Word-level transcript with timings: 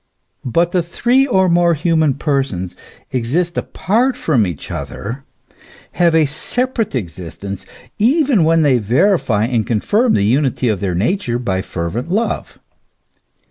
But 0.43 0.71
the 0.71 0.81
three 0.81 1.27
or 1.27 1.47
more 1.47 1.75
human 1.75 2.15
persons 2.15 2.75
exist 3.11 3.55
apart 3.55 4.17
from 4.17 4.47
each 4.47 4.71
other, 4.71 5.25
have 5.91 6.15
a 6.15 6.25
separate 6.25 6.95
existence, 6.95 7.67
even 7.99 8.43
when 8.43 8.63
they 8.63 8.79
verify 8.79 9.45
and 9.45 9.63
confirm 9.67 10.15
the 10.15 10.25
unity 10.25 10.69
of 10.69 10.79
their 10.79 10.95
nature 10.95 11.37
by 11.37 11.61
fervent 11.61 12.09
love. 12.11 12.57